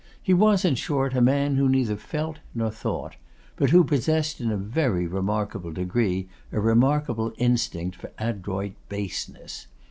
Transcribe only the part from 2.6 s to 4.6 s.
thought; but who possessed, in a